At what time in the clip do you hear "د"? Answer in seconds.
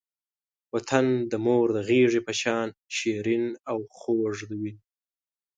1.31-1.33, 1.77-1.79